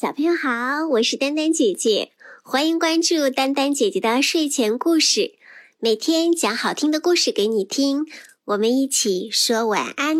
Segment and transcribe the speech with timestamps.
[0.00, 2.12] 小朋友好，我是丹丹姐姐，
[2.44, 5.32] 欢迎关注丹丹姐姐的睡前故事，
[5.80, 8.06] 每天讲好听的故事给你听，
[8.44, 10.18] 我们一起说晚安。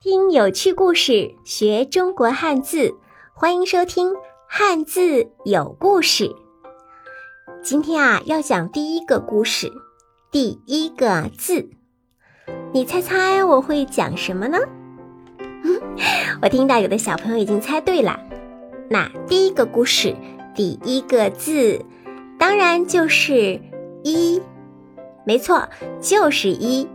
[0.00, 2.94] 听有趣故事，学中国汉字，
[3.34, 4.10] 欢迎收听
[4.48, 6.28] 《汉字有故事》。
[7.64, 9.72] 今天啊，要讲第一个故事，
[10.30, 11.68] 第一个字，
[12.72, 14.56] 你猜猜我会讲什么呢？
[16.42, 18.18] 我听到有的小朋友已经猜对了，
[18.90, 20.14] 那第一个故事
[20.54, 21.80] 第一个字，
[22.38, 23.60] 当然就是
[24.04, 24.40] “一”，
[25.26, 25.68] 没错，
[26.00, 26.86] 就是“一”。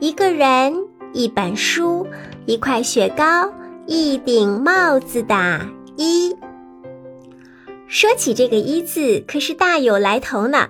[0.00, 0.74] 一个人、
[1.12, 2.06] 一本书、
[2.46, 3.52] 一块雪糕、
[3.86, 5.60] 一顶帽子的
[5.96, 6.34] “一”。
[7.86, 10.68] 说起这个“一”字，可是大有来头呢。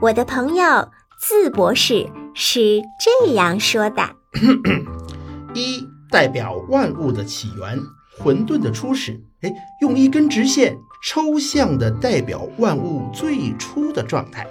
[0.00, 4.02] 我的朋友字博士是这样说的
[5.54, 7.78] ：“一。”代表万物的起源，
[8.18, 9.20] 混沌的初始。
[9.42, 14.46] 哎，用一根直线抽象的代表万物最初的状态。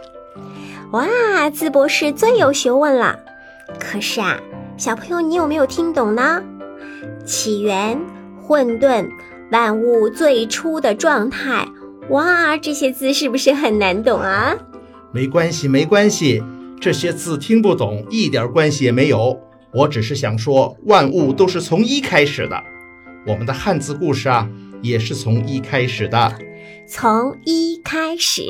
[0.92, 1.06] 哇，
[1.50, 3.20] 淄博士最有学问了。
[3.80, 4.40] 可是啊，
[4.78, 6.42] 小朋友，你有没有听懂呢？
[7.26, 8.00] 起源、
[8.42, 9.10] 混沌、
[9.52, 11.68] 万物最初的状态。
[12.10, 14.56] 哇，这些字是不是很难懂啊？
[15.12, 16.42] 没关系，没关系，
[16.80, 19.38] 这些字听不懂一点关系也没有。
[19.78, 22.64] 我只是想说，万物都是从一开始的。
[23.28, 24.50] 我们的汉字故事啊，
[24.82, 26.34] 也是从一开始的。
[26.90, 28.42] 从一开始，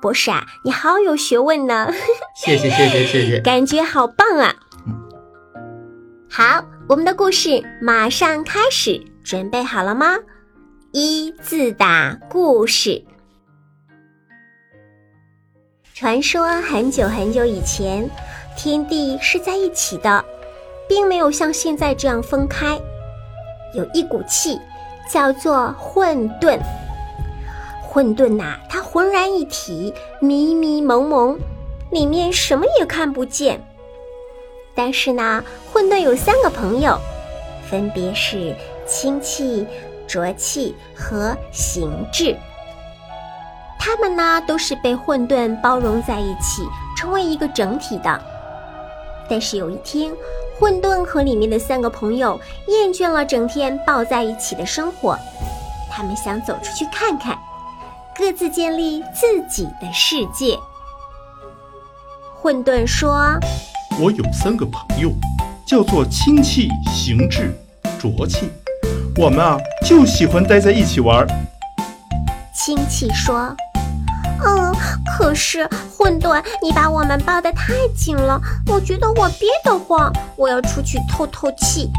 [0.00, 1.92] 博士啊，你好有学问呢。
[2.34, 4.54] 谢谢谢谢谢谢，感觉好棒啊。
[6.30, 10.16] 好，我们的故事马上开始，准备好了吗？
[10.92, 13.04] 一字打故事。
[15.92, 18.08] 传说很久很久以前，
[18.56, 20.24] 天地是在一起的。
[20.90, 22.76] 并没有像现在这样分开，
[23.74, 24.60] 有一股气
[25.08, 26.58] 叫做混沌。
[27.80, 31.38] 混沌呐，它浑然一体，迷迷蒙蒙，
[31.92, 33.64] 里面什么也看不见。
[34.74, 36.98] 但是呢，混沌有三个朋友，
[37.70, 38.52] 分别是
[38.84, 39.64] 氢气、
[40.08, 42.36] 浊气和形质。
[43.78, 46.64] 他们呢，都是被混沌包容在一起，
[46.96, 48.20] 成为一个整体的。
[49.28, 50.12] 但是有一天，
[50.60, 52.38] 混沌和里面的三个朋友
[52.68, 55.18] 厌倦了整天抱在一起的生活，
[55.90, 57.34] 他们想走出去看看，
[58.14, 60.58] 各自建立自己的世界。
[62.36, 63.38] 混沌说
[63.98, 65.10] ：“我有三个朋友，
[65.66, 67.58] 叫做清气、形质、
[67.98, 68.50] 浊气，
[69.16, 71.26] 我们啊就喜欢待在一起玩。”
[72.54, 73.56] 氢气说。
[74.44, 74.74] 嗯，
[75.18, 81.90] 可是混沌，你把我们抱得太紧了，我觉得我憋得慌，我要出去透透气。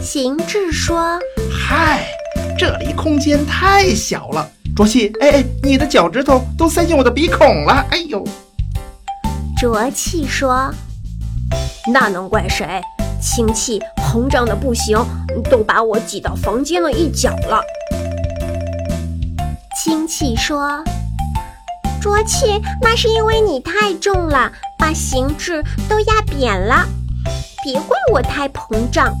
[0.00, 1.18] 行智说
[1.52, 2.06] ：“嗨，
[2.58, 8.24] 这里空间太小了。”浊气，哎哎，你的脚趾头都塞进我的鼻孔了，哎呦！
[9.58, 10.72] 浊气说
[11.92, 12.80] ：“那能怪谁？
[13.20, 14.96] 氢气膨胀的不行，
[15.50, 17.60] 都把我挤到房间的一角了。”
[19.76, 20.82] 氢气说。
[22.00, 26.86] 浊气，那是因为你太重了，把形质都压扁了。
[27.62, 29.14] 别怪我太膨胀。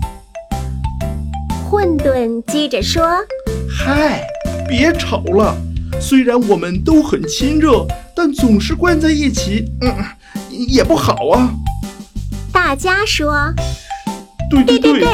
[1.68, 3.18] 混沌接着说
[3.70, 4.26] ：“嗨，
[4.66, 5.54] 别吵了。
[6.00, 7.86] 虽然我们都很亲热，
[8.16, 9.94] 但总是关在一起，嗯，
[10.48, 11.50] 也不好啊。”
[12.50, 13.52] 大家说
[14.50, 15.08] ：“对对对对，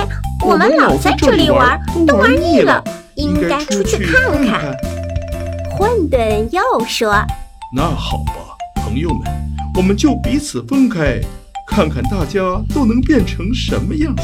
[0.47, 2.83] 我们老在这里玩，都玩腻了，
[3.16, 4.72] 应该出去看看。”
[5.77, 7.12] 混沌又说。
[7.72, 8.32] 那好吧，
[8.77, 9.28] 朋友们，
[9.75, 11.21] 我们就彼此分开，
[11.66, 12.41] 看看大家
[12.72, 14.15] 都能变成什么样。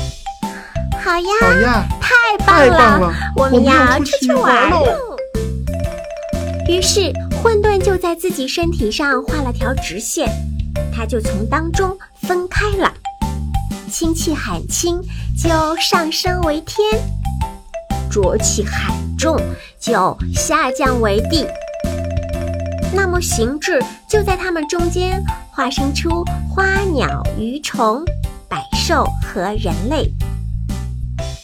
[1.05, 4.87] 好呀，好呀，太棒了，棒了，我们要出去玩喽。
[6.69, 10.31] 于是混沌就在自己身体上画了条直线，
[10.95, 12.93] 它就从当中分开了。
[13.91, 15.01] 氢气很轻，
[15.37, 16.81] 就上升为天；
[18.09, 19.37] 浊气很重，
[19.81, 21.45] 就下降为地。
[22.94, 28.05] 那么形制就在它们中间化生出花鸟鱼虫、
[28.49, 30.12] 百兽和人类。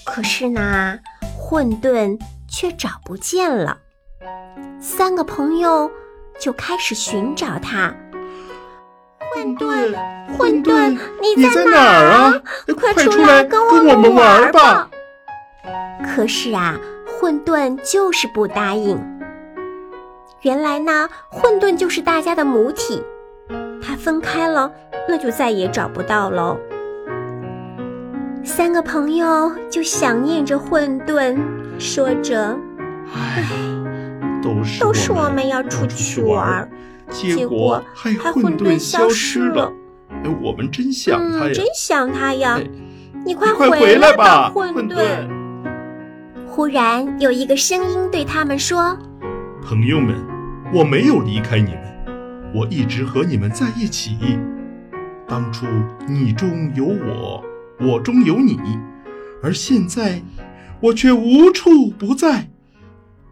[0.05, 0.99] 可是呢，
[1.37, 2.19] 混沌
[2.49, 3.79] 却找不见了。
[4.81, 5.91] 三个朋友
[6.39, 7.95] 就开始寻找它。
[9.35, 9.95] 混沌，
[10.37, 12.43] 混沌，你在哪儿啊？
[12.79, 14.89] 快出来跟我们玩吧！
[16.05, 18.99] 可是啊，混沌就是不答应。
[20.43, 23.03] 原来呢，混沌就是大家的母体，
[23.83, 24.71] 它分开了，
[25.09, 26.57] 那就再也找不到喽。
[28.45, 31.37] 三个朋友就想念着混沌，
[31.79, 32.57] 说着
[33.15, 33.45] 哎，
[34.43, 36.71] 都是都是我们们要出出去玩
[37.11, 39.73] 结结果果还还混混沌消消失了了。
[40.25, 41.53] 哎，我们真想他嗯，呀！
[41.53, 42.59] 真想他呀！
[42.59, 42.67] 哎
[43.27, 45.29] 你快回回来吧，混混沌！
[46.47, 48.97] 忽然有一个声音对他们说
[49.69, 50.17] 朋友们，
[50.73, 54.17] 我没有离开你们，我一直和你们在一起。
[55.29, 55.67] 当初
[56.07, 57.45] 你中有我，
[57.79, 58.59] 我中有你，
[59.43, 60.23] 而现在
[60.81, 62.49] 我却无处不在，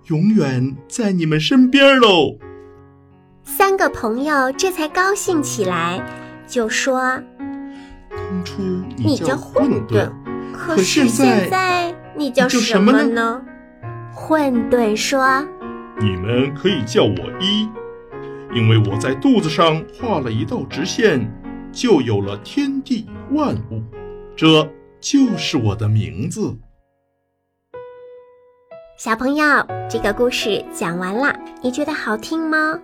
[0.09, 2.37] 永远在你们身边喽。
[3.43, 6.05] ：“三个朋友这才高兴起来，
[6.47, 7.00] 就说
[8.11, 8.61] 当初
[8.99, 10.11] 你叫叫混沌沌，
[10.53, 13.41] 可可是现在你叫什么呢？”
[14.12, 15.47] 混沌说
[15.99, 17.69] 你们可以叫我一，
[18.55, 21.27] 因为我在肚子上画了一道直线，
[21.73, 23.83] 就有了天地万物，
[24.37, 24.69] 这
[25.01, 26.55] 就是我的名字。
[28.99, 29.45] ：“小朋友，
[29.89, 32.79] 这个故事讲完了，你觉得好听吗？”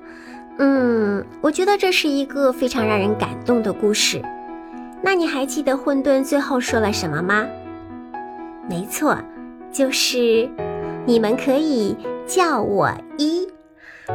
[0.58, 4.22] 嗯，我觉得这是一个非常让人感动的故事。
[5.02, 7.46] 那你还记得混沌最后说了什么吗？
[8.70, 9.18] 没错，
[9.70, 10.48] 就是
[11.04, 13.48] 你们可以叫我一。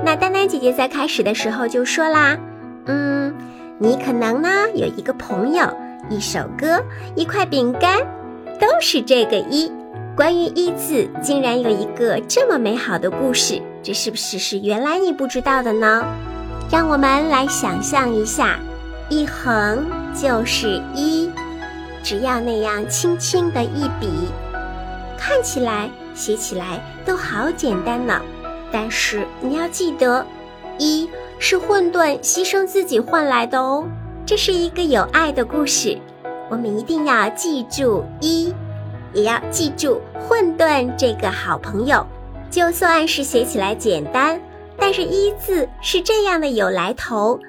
[0.04, 2.38] 那丹丹姐姐在开始的时候就说啦，
[2.86, 3.34] 嗯，
[3.80, 5.66] 你可能呢有一个朋友、
[6.10, 6.84] 一首歌、
[7.16, 8.00] 一块饼干，
[8.60, 9.72] 都是这个一。
[10.16, 16.04] 关于一字，竟然有一个这么美好的故事，这是不是是原来你不知道的呢？
[16.72, 18.60] 让我们来想象一下，
[19.10, 21.30] 一横就是一，
[22.04, 24.10] 只要那样轻轻的一笔，
[25.18, 28.20] 看起来、写起来都好简单呢。
[28.72, 30.26] 但是你要记得，
[30.78, 31.10] 一
[31.40, 33.88] 是混沌牺牲自己换来的哦。
[34.26, 35.98] 这是一个有爱的故事，
[36.50, 38.54] 我们一定要记住一，
[39.14, 42.06] 也要记住混沌这个好朋友。
[42.50, 44.40] 就算是写起来简单，
[44.78, 47.40] 但是一字是这样的有来头，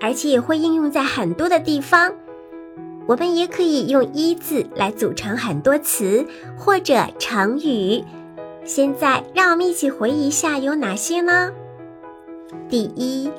[0.00, 2.12] 而且也会应用在很多的地方。
[3.06, 6.24] 我们也可以用一字来组成很多词
[6.56, 8.02] 或者成语。
[8.64, 11.50] 现在，让我们一起回忆一下有哪些呢？
[12.68, 13.30] 第一，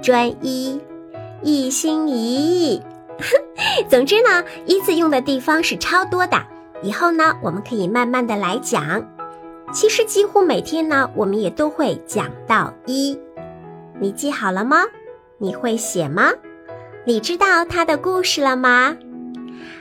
[0.00, 0.80] 专一，
[1.42, 2.82] 一心一意。
[3.90, 6.38] 总之呢，一字用的地方是超多的。
[6.82, 9.06] 以后呢，我们可以慢慢的来讲。
[9.70, 13.18] 其实几乎每天呢，我们也都会讲到一。
[14.00, 14.84] 你记好了吗？
[15.36, 16.32] 你会写吗？
[17.04, 18.96] 你知道它的故事了吗？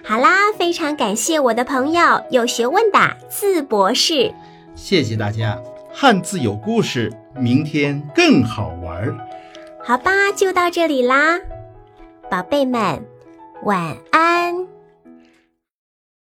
[0.03, 2.99] 好啦，非常感谢我的朋友有学问的
[3.29, 4.33] 字博士。
[4.75, 5.59] 谢谢大家，
[5.91, 9.17] 汉字有故事，明天更好玩儿。
[9.83, 11.39] 好吧，就到这里啦，
[12.29, 13.03] 宝贝们，
[13.63, 14.68] 晚安。